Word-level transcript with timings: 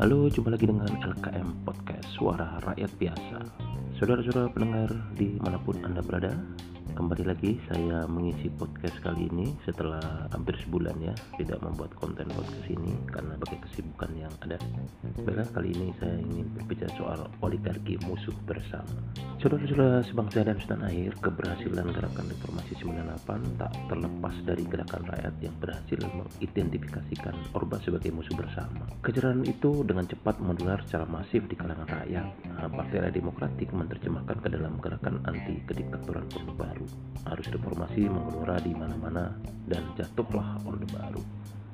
Halo, 0.00 0.32
jumpa 0.32 0.48
lagi 0.56 0.64
dengan 0.64 0.88
LKM 0.88 1.60
Podcast 1.60 2.08
Suara 2.16 2.56
Rakyat 2.64 2.88
Biasa. 2.96 3.36
Saudara-saudara 4.00 4.48
pendengar 4.48 4.88
di 5.12 5.36
mana 5.36 5.60
pun 5.60 5.76
Anda 5.84 6.00
berada 6.00 6.32
Kembali 6.90 7.22
lagi 7.22 7.54
saya 7.70 8.02
mengisi 8.10 8.50
podcast 8.50 8.98
kali 9.04 9.30
ini 9.30 9.54
setelah 9.62 10.26
hampir 10.34 10.58
sebulan 10.66 10.96
ya 10.98 11.14
Tidak 11.38 11.62
membuat 11.62 11.94
konten 11.94 12.26
podcast 12.32 12.66
ini 12.66 12.96
karena 13.06 13.38
bagi 13.38 13.58
kesibukan 13.62 14.10
yang 14.18 14.32
ada 14.42 14.58
Baiklah 15.20 15.48
kali 15.54 15.70
ini 15.76 15.94
saya 16.00 16.16
ingin 16.18 16.46
berbicara 16.56 16.90
soal 16.96 17.20
oligarki 17.44 18.00
musuh 18.08 18.34
bersama. 18.48 18.96
Saudara-saudara 19.40 20.04
sebangsa 20.04 20.44
dan 20.44 20.58
setanah 20.58 20.88
air 20.90 21.12
Keberhasilan 21.20 21.88
gerakan 21.92 22.26
reformasi 22.28 22.72
98 22.82 23.60
tak 23.60 23.72
terlepas 23.88 24.34
dari 24.48 24.64
gerakan 24.64 25.02
rakyat 25.08 25.34
yang 25.44 25.54
berhasil 25.60 25.98
mengidentifikasikan 26.00 27.34
Orba 27.52 27.76
sebagai 27.84 28.10
musuh 28.12 28.34
bersama. 28.34 28.88
Kejaran 29.04 29.44
itu 29.44 29.84
dengan 29.84 30.08
cepat 30.08 30.40
menular 30.40 30.80
secara 30.88 31.04
masif 31.04 31.44
di 31.46 31.56
kalangan 31.56 31.88
rakyat. 31.88 32.26
Nah, 32.48 32.68
Partai 32.68 33.12
Demokratik 33.12 33.68
menerjemahkan 33.72 34.38
ke 34.40 34.48
dalam 34.52 34.76
gerakan 34.80 35.20
anti 35.28 35.60
kediktatoran 35.68 36.28
Baru 36.56 36.79
baru. 36.80 36.88
Arus 37.36 37.48
reformasi 37.52 38.08
mengelora 38.08 38.56
di 38.64 38.72
mana-mana 38.72 39.28
dan 39.68 39.84
jatuhlah 39.92 40.56
Orde 40.64 40.88
Baru. 40.88 41.20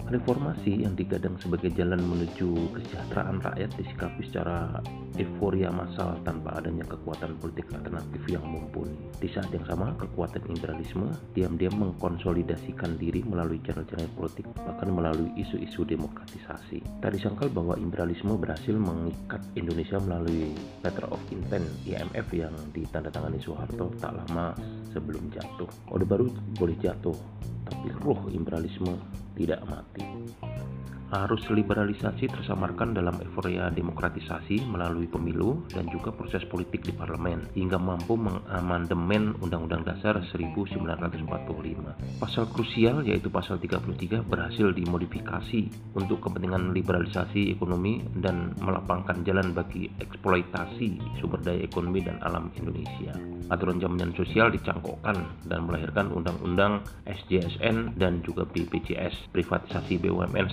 Reformasi 0.06 0.87
yang 0.87 0.95
digadang 0.95 1.34
sebagai 1.42 1.74
jalan 1.74 1.98
menuju 1.98 2.78
kesejahteraan 2.78 3.42
rakyat 3.42 3.74
disikapi 3.74 4.23
secara 4.30 4.79
euforia 5.19 5.66
massal 5.74 6.15
tanpa 6.23 6.55
adanya 6.62 6.87
kekuatan 6.87 7.34
politik 7.42 7.66
alternatif 7.74 8.23
yang 8.30 8.46
mumpuni. 8.46 8.95
Di 9.19 9.27
saat 9.27 9.51
yang 9.51 9.66
sama, 9.66 9.98
kekuatan 9.98 10.46
imperialisme 10.46 11.10
diam-diam 11.34 11.74
mengkonsolidasikan 11.74 12.95
diri 13.02 13.27
melalui 13.27 13.59
channel-channel 13.66 14.06
politik, 14.15 14.46
bahkan 14.55 14.95
melalui 14.95 15.27
isu-isu 15.34 15.82
demokratisasi. 15.82 17.02
Tak 17.02 17.10
disangkal 17.10 17.51
bahwa 17.51 17.74
imperialisme 17.74 18.38
berhasil 18.38 18.79
mengikat 18.79 19.43
Indonesia 19.59 19.98
melalui 19.98 20.54
Letter 20.87 21.10
of 21.10 21.18
Intent 21.35 21.66
IMF 21.82 22.30
yang 22.30 22.54
ditandatangani 22.70 23.43
Soeharto 23.43 23.91
tak 23.98 24.15
lama 24.15 24.54
sebelum 24.95 25.35
jatuh. 25.35 25.66
Orde 25.91 26.07
baru 26.07 26.30
boleh 26.54 26.79
jatuh, 26.79 27.16
tapi 27.66 27.91
roh 28.07 28.30
imperialisme 28.30 28.95
tidak 29.37 29.60
mati. 29.68 29.95
Thank 29.98 30.36
you. 30.42 30.76
Arus 31.07 31.46
liberalisasi 31.54 32.26
tersamarkan 32.26 32.90
dalam 32.90 33.15
euforia 33.23 33.71
demokratisasi 33.71 34.66
melalui 34.66 35.07
pemilu 35.07 35.63
dan 35.71 35.87
juga 35.87 36.10
proses 36.10 36.43
politik 36.51 36.82
di 36.82 36.90
parlemen 36.90 37.46
hingga 37.54 37.79
mampu 37.79 38.18
mengamandemen 38.18 39.38
Undang-Undang 39.38 39.87
Dasar 39.87 40.18
1945. 40.35 42.18
Pasal 42.18 42.51
krusial 42.51 43.07
yaitu 43.07 43.30
pasal 43.30 43.63
33 43.63 44.26
berhasil 44.26 44.74
dimodifikasi 44.74 45.95
untuk 45.95 46.26
kepentingan 46.26 46.74
liberalisasi 46.74 47.54
ekonomi 47.54 48.02
dan 48.18 48.51
melapangkan 48.59 49.23
jalan 49.23 49.54
bagi 49.54 49.87
eksploitasi 50.02 51.23
sumber 51.23 51.38
daya 51.38 51.63
ekonomi 51.63 52.02
dan 52.02 52.18
alam 52.26 52.51
Indonesia. 52.59 53.15
Aturan 53.46 53.79
jaminan 53.79 54.10
sosial 54.18 54.51
dicangkokkan 54.51 55.46
dan 55.46 55.70
melahirkan 55.70 56.10
Undang-Undang 56.10 56.82
SJSN 57.07 57.95
dan 57.95 58.18
juga 58.26 58.43
BPJS. 58.43 59.30
Privatisasi 59.30 60.02
BUMN 60.02 60.51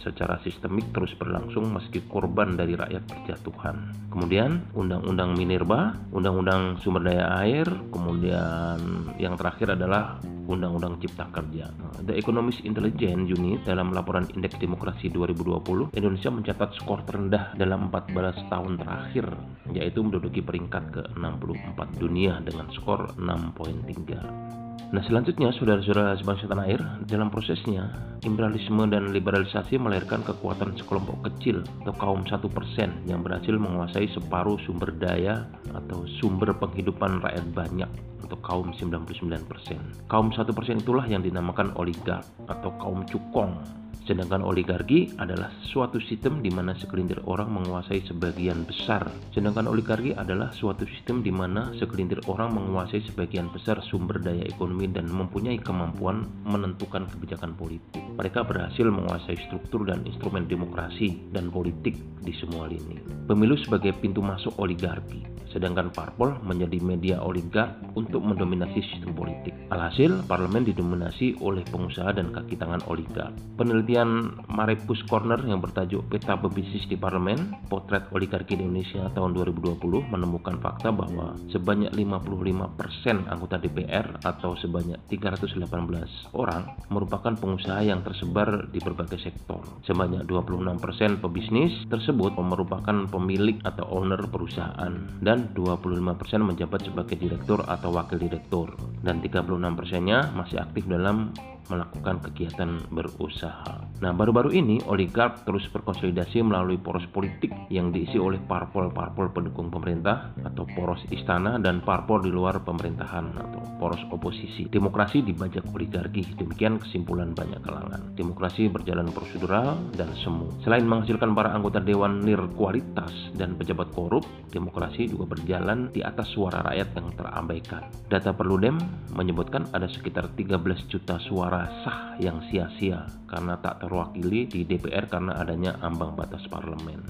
secara 0.00 0.38
sistemik 0.44 0.92
terus 0.92 1.12
berlangsung 1.16 1.72
meski 1.72 2.04
korban 2.06 2.54
dari 2.54 2.76
rakyat 2.76 3.04
berjatuhan. 3.08 3.92
Kemudian 4.12 4.68
Undang-Undang 4.76 5.34
Minerba, 5.34 5.96
Undang-Undang 6.12 6.80
Sumber 6.84 7.02
Daya 7.04 7.42
Air, 7.42 7.66
kemudian 7.90 8.78
yang 9.16 9.34
terakhir 9.34 9.74
adalah 9.74 10.20
Undang-Undang 10.46 11.02
Cipta 11.02 11.26
Kerja. 11.34 11.68
The 12.06 12.14
Economist 12.14 12.62
Intelligence 12.62 13.26
Unit 13.26 13.66
dalam 13.66 13.90
laporan 13.90 14.30
Indeks 14.30 14.62
Demokrasi 14.62 15.10
2020, 15.10 15.90
Indonesia 15.92 16.30
mencatat 16.30 16.70
skor 16.78 17.02
terendah 17.02 17.52
dalam 17.58 17.90
14 17.90 18.46
tahun 18.46 18.78
terakhir, 18.78 19.26
yaitu 19.74 19.98
menduduki 20.06 20.40
peringkat 20.40 20.94
ke-64 20.94 21.78
dunia 21.98 22.38
dengan 22.46 22.70
skor 22.70 23.10
6.3. 23.18 24.65
Nah 24.94 25.02
selanjutnya 25.02 25.50
saudara-saudara 25.50 26.14
sebangsa 26.14 26.46
tanah 26.46 26.66
air 26.70 26.82
dalam 27.10 27.26
prosesnya 27.26 27.90
imperialisme 28.22 28.86
dan 28.86 29.10
liberalisasi 29.10 29.82
melahirkan 29.82 30.22
kekuatan 30.22 30.78
sekelompok 30.78 31.26
kecil 31.26 31.66
atau 31.82 31.94
kaum 31.98 32.22
satu 32.26 32.46
persen 32.46 32.94
yang 33.06 33.22
berhasil 33.22 33.54
menguasai 33.54 34.06
separuh 34.14 34.58
sumber 34.62 34.94
daya 34.94 35.46
atau 35.74 36.06
sumber 36.22 36.54
penghidupan 36.54 37.18
rakyat 37.18 37.46
banyak 37.50 37.90
untuk 38.22 38.38
kaum 38.46 38.70
99%. 38.74 40.10
Kaum 40.10 40.30
satu 40.34 40.54
persen 40.54 40.82
itulah 40.82 41.06
yang 41.06 41.22
dinamakan 41.22 41.74
oligark 41.78 42.26
atau 42.46 42.70
kaum 42.78 43.02
cukong 43.06 43.58
Sedangkan 44.06 44.46
oligarki 44.46 45.10
adalah 45.18 45.50
suatu 45.66 45.98
sistem 45.98 46.38
di 46.38 46.46
mana 46.46 46.78
segelintir 46.78 47.26
orang 47.26 47.50
menguasai 47.50 48.06
sebagian 48.06 48.62
besar. 48.62 49.02
Sedangkan 49.34 49.66
oligarki 49.66 50.14
adalah 50.14 50.54
suatu 50.54 50.86
sistem 50.86 51.26
di 51.26 51.34
mana 51.34 51.74
segelintir 51.74 52.22
orang 52.30 52.54
menguasai 52.54 53.02
sebagian 53.02 53.50
besar 53.50 53.82
sumber 53.82 54.22
daya 54.22 54.46
ekonomi 54.46 54.85
dan 54.90 55.10
mempunyai 55.10 55.58
kemampuan 55.58 56.26
menentukan 56.46 57.06
kebijakan 57.10 57.54
politik. 57.58 58.02
Mereka 58.16 58.46
berhasil 58.46 58.86
menguasai 58.86 59.38
struktur 59.46 59.86
dan 59.86 60.06
instrumen 60.06 60.46
demokrasi 60.46 61.18
dan 61.30 61.50
politik 61.50 61.98
di 62.22 62.32
semua 62.36 62.66
lini. 62.70 62.98
Pemilu 63.26 63.58
sebagai 63.58 63.94
pintu 63.98 64.22
masuk 64.22 64.54
oligarki 64.58 65.36
sedangkan 65.56 65.88
parpol 65.88 66.36
menjadi 66.44 66.76
media 66.84 67.16
oligark 67.24 67.80
untuk 67.96 68.20
mendominasi 68.20 68.84
sistem 68.92 69.16
politik. 69.16 69.56
Alhasil, 69.72 70.20
parlemen 70.28 70.68
didominasi 70.68 71.40
oleh 71.40 71.64
pengusaha 71.72 72.12
dan 72.12 72.28
kaki 72.28 72.60
tangan 72.60 72.84
oligark. 72.92 73.32
Penelitian 73.56 74.36
Marepus 74.52 75.00
Corner 75.08 75.40
yang 75.48 75.64
bertajuk 75.64 76.04
Peta 76.12 76.36
Pebisnis 76.36 76.84
di 76.84 77.00
Parlemen, 77.00 77.56
Potret 77.72 78.12
Oligarki 78.12 78.60
di 78.60 78.68
Indonesia 78.68 79.08
tahun 79.16 79.32
2020 79.32 79.80
menemukan 80.12 80.60
fakta 80.60 80.92
bahwa 80.92 81.32
sebanyak 81.48 81.96
55% 81.96 83.32
anggota 83.32 83.56
DPR 83.56 84.20
atau 84.28 84.52
sebanyak 84.66 84.98
318 85.06 86.34
orang 86.34 86.74
merupakan 86.90 87.38
pengusaha 87.38 87.86
yang 87.86 88.02
tersebar 88.02 88.66
di 88.74 88.82
berbagai 88.82 89.22
sektor. 89.22 89.62
Sebanyak 89.86 90.26
26% 90.26 91.22
pebisnis 91.22 91.70
tersebut 91.86 92.34
merupakan 92.42 93.06
pemilik 93.06 93.62
atau 93.62 93.86
owner 94.02 94.26
perusahaan 94.26 94.90
dan 95.22 95.54
25% 95.54 96.42
menjabat 96.42 96.82
sebagai 96.82 97.14
direktur 97.14 97.62
atau 97.62 97.94
wakil 97.94 98.18
direktur 98.18 98.74
dan 99.06 99.22
36 99.22 99.78
persennya 99.78 100.34
masih 100.34 100.58
aktif 100.58 100.82
dalam 100.90 101.30
melakukan 101.68 102.22
kegiatan 102.30 102.82
berusaha. 102.90 103.86
Nah, 104.02 104.12
baru-baru 104.12 104.52
ini 104.52 104.82
oligark 104.86 105.42
terus 105.48 105.64
berkonsolidasi 105.72 106.44
melalui 106.44 106.76
poros 106.76 107.06
politik 107.10 107.52
yang 107.72 107.90
diisi 107.90 108.20
oleh 108.20 108.38
parpol-parpol 108.44 109.32
pendukung 109.32 109.72
pemerintah 109.72 110.36
atau 110.44 110.68
poros 110.76 111.00
istana 111.10 111.56
dan 111.56 111.80
parpol 111.82 112.22
di 112.22 112.30
luar 112.30 112.60
pemerintahan 112.62 113.26
atau 113.36 113.60
poros 113.80 114.00
oposisi. 114.12 114.68
Demokrasi 114.68 115.24
dibajak 115.24 115.64
oligarki, 115.72 116.24
demikian 116.36 116.80
kesimpulan 116.80 117.32
banyak 117.32 117.60
kalangan. 117.64 118.00
Demokrasi 118.14 118.68
berjalan 118.68 119.08
prosedural 119.12 119.76
dan 119.96 120.12
semu. 120.20 120.48
Selain 120.64 120.84
menghasilkan 120.84 121.32
para 121.32 121.52
anggota 121.52 121.80
dewan 121.80 122.20
nirkualitas 122.24 123.12
dan 123.36 123.56
pejabat 123.56 123.92
korup, 123.92 124.24
demokrasi 124.52 125.08
juga 125.08 125.36
berjalan 125.36 125.88
di 125.92 126.04
atas 126.04 126.32
suara 126.32 126.64
rakyat 126.64 126.88
yang 126.96 127.08
terabaikan. 127.16 127.82
Data 128.08 128.32
Perludem 128.36 128.76
menyebutkan 129.16 129.64
ada 129.72 129.88
sekitar 129.88 130.28
13 130.36 130.92
juta 130.92 131.16
suara 131.24 131.64
sah 131.82 132.20
yang 132.20 132.44
sia-sia 132.52 133.08
karena 133.26 133.56
tak 133.58 133.80
terwakili 133.80 134.44
di 134.44 134.68
DPR 134.68 135.08
karena 135.08 135.40
adanya 135.40 135.80
ambang 135.80 136.12
batas 136.12 136.44
parlemen. 136.52 137.00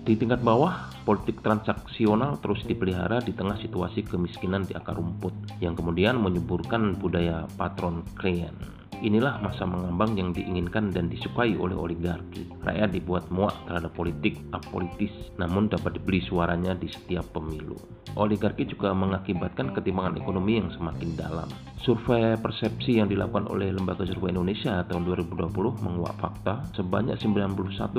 Di 0.00 0.16
tingkat 0.16 0.40
bawah, 0.40 0.92
politik 1.04 1.40
transaksional 1.44 2.40
terus 2.40 2.64
dipelihara 2.64 3.20
di 3.20 3.36
tengah 3.36 3.56
situasi 3.60 4.04
kemiskinan 4.04 4.64
di 4.64 4.72
akar 4.76 4.96
rumput 4.96 5.32
yang 5.60 5.76
kemudian 5.76 6.16
menyuburkan 6.20 6.96
budaya 6.96 7.44
patron 7.56 8.04
klien. 8.16 8.79
Inilah 9.00 9.40
masa 9.40 9.64
mengambang 9.64 10.12
yang 10.12 10.36
diinginkan 10.36 10.92
dan 10.92 11.08
disukai 11.08 11.56
oleh 11.56 11.72
oligarki. 11.72 12.44
Rakyat 12.60 12.92
dibuat 12.92 13.32
muak 13.32 13.56
terhadap 13.64 13.96
politik 13.96 14.36
apolitis, 14.52 15.32
namun 15.40 15.72
dapat 15.72 15.96
dibeli 15.96 16.20
suaranya 16.20 16.76
di 16.76 16.84
setiap 16.84 17.24
pemilu. 17.32 17.80
Oligarki 18.20 18.68
juga 18.68 18.92
mengakibatkan 18.92 19.72
ketimpangan 19.72 20.20
ekonomi 20.20 20.60
yang 20.60 20.68
semakin 20.76 21.16
dalam. 21.16 21.48
Survei 21.80 22.36
persepsi 22.36 23.00
yang 23.00 23.08
dilakukan 23.08 23.48
oleh 23.48 23.72
Lembaga 23.72 24.04
Survei 24.04 24.36
Indonesia 24.36 24.84
tahun 24.84 25.00
2020 25.08 25.80
menguak 25.80 26.12
fakta 26.20 26.68
sebanyak 26.76 27.16
91,6% 27.16 27.96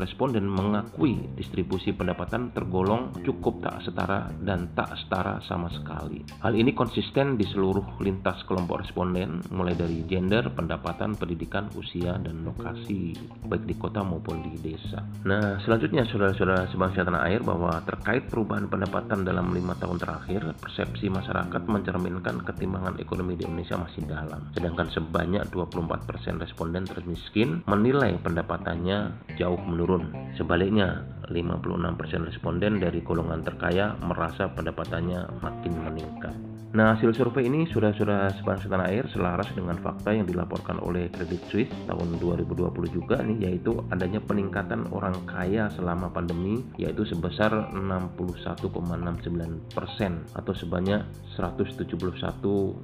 responden 0.00 0.48
mengakui 0.48 1.20
distribusi 1.36 1.92
pendapatan 1.92 2.48
tergolong 2.56 3.12
cukup 3.28 3.60
tak 3.60 3.84
setara 3.84 4.32
dan 4.40 4.72
tak 4.72 4.96
setara 5.04 5.36
sama 5.44 5.68
sekali. 5.68 6.24
Hal 6.40 6.56
ini 6.56 6.72
konsisten 6.72 7.36
di 7.36 7.44
seluruh 7.44 8.00
lintas 8.00 8.40
kelompok 8.48 8.80
responden 8.80 9.44
mulai 9.52 9.76
dari 9.76 9.97
gender, 10.04 10.46
pendapatan, 10.52 11.16
pendidikan, 11.16 11.66
usia, 11.74 12.14
dan 12.20 12.44
lokasi, 12.44 13.16
baik 13.48 13.64
di 13.64 13.74
kota 13.74 14.04
maupun 14.04 14.44
di 14.44 14.54
desa. 14.60 15.02
Nah, 15.26 15.58
selanjutnya 15.64 16.06
saudara-saudara 16.06 16.70
sebangsa 16.70 17.02
tanah 17.02 17.24
air 17.26 17.40
bahwa 17.42 17.80
terkait 17.82 18.28
perubahan 18.28 18.68
pendapatan 18.68 19.24
dalam 19.24 19.50
lima 19.50 19.74
tahun 19.80 19.98
terakhir, 19.98 20.54
persepsi 20.60 21.08
masyarakat 21.08 21.62
mencerminkan 21.64 22.44
ketimbangan 22.44 23.00
ekonomi 23.00 23.34
di 23.34 23.48
Indonesia 23.48 23.80
masih 23.80 24.04
dalam. 24.06 24.52
Sedangkan 24.52 24.92
sebanyak 24.92 25.48
24% 25.50 26.38
responden 26.38 26.84
termiskin 26.84 27.64
menilai 27.64 28.14
pendapatannya 28.20 29.14
jauh 29.40 29.60
menurun. 29.64 30.10
Sebaliknya, 30.36 31.02
56% 31.28 32.28
responden 32.28 32.80
dari 32.80 33.04
golongan 33.04 33.44
terkaya 33.44 33.94
merasa 34.00 34.48
pendapatannya 34.48 35.44
makin 35.44 35.72
meningkat. 35.76 36.34
Nah, 36.68 36.92
hasil 36.92 37.16
survei 37.16 37.48
ini 37.48 37.64
sudah-sudah 37.64 38.28
sebangsa 38.36 38.68
tanah 38.68 38.92
air 38.92 39.08
selaras 39.08 39.48
dengan 39.56 39.80
fakta 39.88 40.12
yang 40.12 40.28
dilaporkan 40.28 40.76
oleh 40.84 41.08
Credit 41.08 41.40
Suisse 41.48 41.72
tahun 41.88 42.20
2020 42.20 42.92
juga 42.92 43.24
nih 43.24 43.48
yaitu 43.48 43.80
adanya 43.88 44.20
peningkatan 44.20 44.84
orang 44.92 45.16
kaya 45.24 45.72
selama 45.72 46.12
pandemi 46.12 46.60
yaitu 46.76 47.08
sebesar 47.08 47.72
61,69 47.72 49.72
persen 49.72 50.28
atau 50.36 50.52
sebanyak 50.52 51.08
171.740 51.40 52.76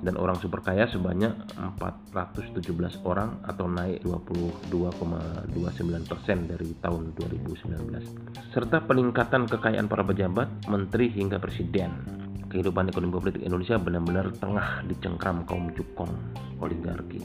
dan 0.00 0.16
orang 0.16 0.40
super 0.40 0.64
kaya 0.64 0.88
sebanyak 0.88 1.36
417 1.76 2.64
orang 3.04 3.36
atau 3.44 3.68
naik 3.68 4.00
22,29 4.08 6.08
persen 6.08 6.48
dari 6.48 6.72
tahun 6.80 7.12
2019 7.20 8.30
serta 8.50 8.82
peningkatan 8.86 9.46
kekayaan 9.46 9.90
para 9.90 10.06
pejabat, 10.06 10.48
menteri 10.66 11.10
hingga 11.10 11.38
presiden. 11.38 12.19
Kehidupan 12.50 12.90
ekonomi 12.90 13.14
politik 13.14 13.46
Indonesia 13.46 13.78
benar-benar 13.78 14.34
tengah 14.42 14.82
dicengkram 14.90 15.46
kaum 15.46 15.70
cukong 15.70 16.10
oligarki. 16.58 17.22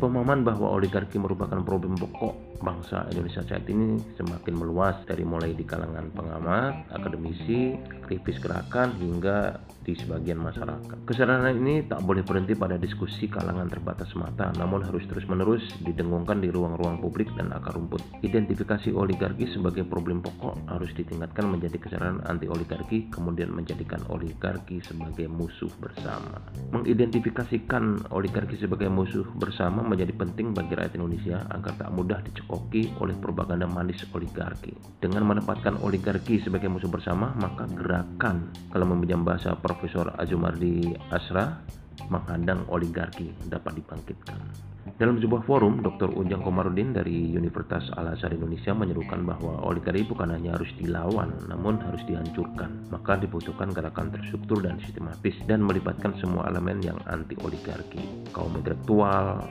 Pemahaman 0.00 0.48
bahwa 0.48 0.80
oligarki 0.80 1.20
merupakan 1.20 1.60
problem 1.60 1.92
pokok 1.92 2.56
bangsa 2.64 3.04
Indonesia 3.12 3.44
saat 3.44 3.68
ini 3.68 4.00
semakin 4.16 4.56
meluas 4.56 4.96
dari 5.04 5.28
mulai 5.28 5.52
di 5.52 5.60
kalangan 5.60 6.08
pengamat, 6.16 6.88
akademisi, 6.88 7.76
aktivis 8.00 8.40
gerakan 8.40 8.96
hingga 8.96 9.60
di 9.80 9.96
sebagian 9.96 10.40
masyarakat. 10.40 11.08
Kesadaran 11.08 11.56
ini 11.56 11.84
tak 11.88 12.04
boleh 12.04 12.20
berhenti 12.20 12.52
pada 12.52 12.76
diskusi 12.76 13.28
kalangan 13.28 13.68
terbatas 13.68 14.12
semata, 14.12 14.52
namun 14.60 14.84
harus 14.84 15.04
terus-menerus 15.08 15.64
didengungkan 15.80 16.44
di 16.44 16.52
ruang-ruang 16.52 17.00
publik 17.00 17.32
dan 17.36 17.48
akar 17.52 17.76
rumput. 17.76 18.04
Identifikasi 18.20 18.92
oligarki 18.92 19.48
sebagai 19.48 19.88
problem 19.88 20.20
pokok 20.20 20.68
harus 20.68 20.92
ditingkatkan 20.92 21.48
menjadi 21.48 21.80
kesadaran 21.80 22.20
anti 22.28 22.44
oligarki, 22.48 23.08
kemudian 23.08 23.52
menjadikan 23.52 24.04
oligarki 24.12 24.84
sebagai 24.84 25.28
musuh 25.32 25.72
bersama. 25.80 26.44
Mengidentifikasikan 26.76 28.12
oligarki 28.12 28.60
sebagai 28.60 28.92
musuh 28.92 29.24
bersama 29.40 29.80
menjadi 29.90 30.14
penting 30.14 30.54
bagi 30.54 30.78
rakyat 30.78 30.94
Indonesia 30.94 31.42
agar 31.50 31.74
tak 31.74 31.90
mudah 31.90 32.22
dicekoki 32.22 32.94
oleh 33.02 33.18
propaganda 33.18 33.66
manis 33.66 34.06
oligarki. 34.14 34.70
Dengan 35.02 35.26
menempatkan 35.26 35.82
oligarki 35.82 36.38
sebagai 36.38 36.70
musuh 36.70 36.86
bersama, 36.86 37.34
maka 37.34 37.66
gerakan 37.74 38.54
kalau 38.70 38.86
meminjam 38.94 39.26
bahasa 39.26 39.58
Profesor 39.58 40.14
Azumardi 40.14 40.94
Asra 41.10 41.58
menghadang 42.06 42.64
oligarki 42.70 43.34
dapat 43.50 43.82
dibangkitkan. 43.82 44.70
Dalam 44.96 45.20
sebuah 45.20 45.44
forum, 45.44 45.84
Dr. 45.84 46.12
Ujang 46.12 46.40
Komarudin 46.40 46.96
dari 46.96 47.32
Universitas 47.36 47.88
Al-Azhar 47.96 48.32
Indonesia 48.32 48.72
menyerukan 48.72 49.24
bahwa 49.24 49.60
oligarki 49.64 50.08
bukan 50.08 50.32
hanya 50.32 50.56
harus 50.56 50.72
dilawan, 50.76 51.36
namun 51.48 51.80
harus 51.84 52.00
dihancurkan. 52.04 52.88
Maka 52.88 53.20
dibutuhkan 53.20 53.72
gerakan 53.76 54.12
terstruktur 54.12 54.64
dan 54.64 54.80
sistematis 54.84 55.36
dan 55.44 55.64
melibatkan 55.64 56.16
semua 56.20 56.48
elemen 56.48 56.80
yang 56.80 56.96
anti 57.08 57.36
oligarki. 57.44 58.28
Kaum 58.32 58.56
intelektual, 58.56 59.44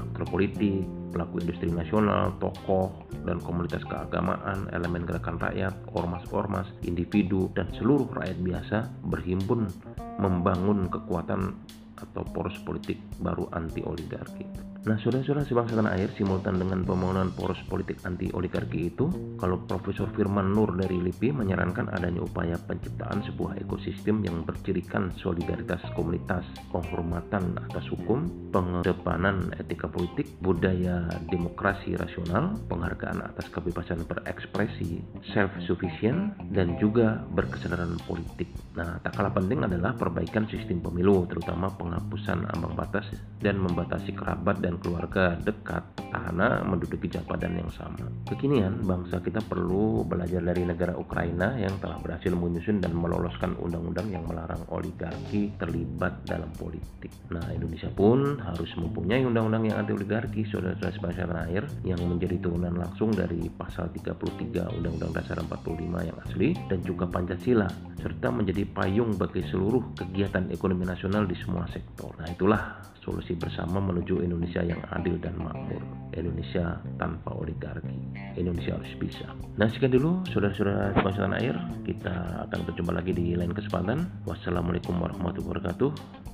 aktor 0.00 0.24
politik, 0.32 0.84
pelaku 1.12 1.42
industri 1.42 1.68
nasional, 1.68 2.32
tokoh, 2.40 2.92
dan 3.28 3.42
komunitas 3.42 3.84
keagamaan, 3.84 4.70
elemen 4.72 5.04
gerakan 5.04 5.36
rakyat, 5.36 5.74
ormas-ormas, 5.92 6.66
individu, 6.86 7.52
dan 7.52 7.68
seluruh 7.76 8.08
rakyat 8.14 8.38
biasa 8.40 8.78
berhimpun 9.06 9.68
membangun 10.16 10.88
kekuatan 10.88 11.56
atau 12.00 12.24
poros 12.32 12.56
politik 12.64 12.96
baru 13.20 13.44
anti 13.52 13.84
oligarki. 13.84 14.69
Nah, 14.80 14.96
saudara-saudara 14.96 15.44
sebangsa 15.44 15.76
tanah 15.76 15.92
air, 15.92 16.08
simultan 16.16 16.56
dengan 16.56 16.80
pembangunan 16.88 17.28
poros 17.36 17.60
politik 17.68 18.00
anti 18.08 18.32
oligarki 18.32 18.88
itu, 18.88 19.36
kalau 19.36 19.60
Profesor 19.68 20.08
Firman 20.16 20.56
Nur 20.56 20.72
dari 20.72 20.96
LIPI 20.96 21.36
menyarankan 21.36 21.92
adanya 21.92 22.24
upaya 22.24 22.56
penciptaan 22.56 23.20
sebuah 23.28 23.60
ekosistem 23.60 24.24
yang 24.24 24.40
bercirikan 24.40 25.12
solidaritas 25.20 25.84
komunitas, 25.92 26.48
penghormatan 26.72 27.60
atas 27.60 27.92
hukum, 27.92 28.24
pengedepanan 28.48 29.52
etika 29.60 29.84
politik, 29.84 30.32
budaya 30.40 31.04
demokrasi 31.28 32.00
rasional, 32.00 32.56
penghargaan 32.72 33.20
atas 33.20 33.52
kebebasan 33.52 34.08
berekspresi, 34.08 35.04
self-sufficient, 35.36 36.40
dan 36.56 36.80
juga 36.80 37.20
berkesadaran 37.36 38.00
politik. 38.08 38.48
Nah, 38.80 38.96
tak 39.04 39.12
kalah 39.12 39.34
penting 39.36 39.60
adalah 39.60 39.92
perbaikan 39.92 40.48
sistem 40.48 40.80
pemilu, 40.80 41.28
terutama 41.28 41.68
penghapusan 41.76 42.48
ambang 42.56 42.72
batas 42.72 43.04
dan 43.44 43.60
membatasi 43.60 44.16
kerabat 44.16 44.62
dan 44.62 44.69
dan 44.70 44.78
keluarga 44.78 45.34
dekat 45.42 45.82
petahana 45.98 46.62
menduduki 46.62 47.10
jabatan 47.10 47.58
yang 47.58 47.70
sama. 47.74 48.06
Kekinian, 48.30 48.86
bangsa 48.86 49.18
kita 49.18 49.42
perlu 49.42 50.06
belajar 50.06 50.38
dari 50.38 50.62
negara 50.62 50.94
Ukraina 50.94 51.58
yang 51.58 51.74
telah 51.82 51.98
berhasil 51.98 52.30
menyusun 52.30 52.78
dan 52.78 52.94
meloloskan 52.94 53.58
undang-undang 53.58 54.06
yang 54.14 54.22
melarang 54.30 54.62
oligarki 54.70 55.50
terlibat 55.58 56.22
dalam 56.22 56.54
politik. 56.54 57.10
Nah, 57.34 57.42
Indonesia 57.50 57.90
pun 57.90 58.38
harus 58.38 58.70
mempunyai 58.78 59.26
undang-undang 59.26 59.66
yang 59.66 59.82
anti 59.82 59.90
oligarki, 59.90 60.46
saudara-saudara 60.46 60.94
sebangsa 60.94 61.26
tanah 61.26 61.50
air, 61.50 61.64
yang 61.82 61.98
menjadi 62.06 62.38
turunan 62.38 62.78
langsung 62.78 63.10
dari 63.10 63.50
pasal 63.50 63.90
33 63.90 64.70
Undang-Undang 64.78 65.12
Dasar 65.18 65.42
45 65.42 66.06
yang 66.06 66.18
asli 66.22 66.54
dan 66.70 66.78
juga 66.86 67.10
Pancasila, 67.10 67.66
serta 68.00 68.32
menjadi 68.32 68.64
payung 68.68 69.14
bagi 69.14 69.44
seluruh 69.48 69.94
kegiatan 69.94 70.48
ekonomi 70.50 70.88
nasional 70.88 71.28
di 71.28 71.36
semua 71.38 71.68
sektor. 71.70 72.12
Nah, 72.16 72.28
itulah 72.28 72.80
solusi 73.00 73.32
bersama 73.34 73.80
menuju 73.80 74.20
Indonesia 74.20 74.60
yang 74.60 74.80
adil 74.92 75.16
dan 75.18 75.34
makmur. 75.40 75.80
Indonesia 76.14 76.78
tanpa 77.00 77.32
oligarki. 77.32 77.96
Indonesia 78.36 78.76
harus 78.76 78.92
bisa. 79.00 79.26
Nah 79.56 79.66
sekian 79.72 79.94
dulu 79.94 80.22
saudara-saudara 80.30 80.94
tanah 80.94 81.38
air. 81.40 81.56
Kita 81.86 82.46
akan 82.48 82.58
berjumpa 82.70 82.92
lagi 82.92 83.12
di 83.16 83.34
lain 83.34 83.56
kesempatan. 83.56 84.04
Wassalamualaikum 84.28 84.94
warahmatullahi 85.00 85.48
wabarakatuh. 85.48 85.90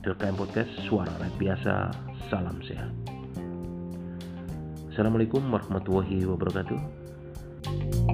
LKM 0.06 0.36
Podcast 0.38 0.70
Suara 0.86 1.10
Rakyat 1.18 1.36
Biasa. 1.38 1.74
Salam 2.30 2.58
sehat. 2.66 2.92
Assalamualaikum 4.90 5.44
warahmatullahi 5.52 6.24
wabarakatuh. 6.24 8.05